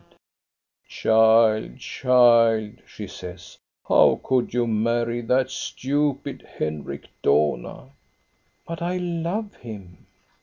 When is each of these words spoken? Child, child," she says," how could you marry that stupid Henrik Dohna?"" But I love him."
Child, 0.89 1.77
child," 1.77 2.71
she 2.87 3.05
says," 3.05 3.59
how 3.87 4.19
could 4.23 4.51
you 4.51 4.65
marry 4.65 5.21
that 5.21 5.51
stupid 5.51 6.41
Henrik 6.57 7.05
Dohna?"" 7.21 7.91
But 8.67 8.81
I 8.81 8.97
love 8.97 9.53
him." 9.57 10.07